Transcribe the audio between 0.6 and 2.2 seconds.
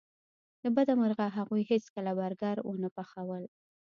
له بده مرغه هغوی هیڅکله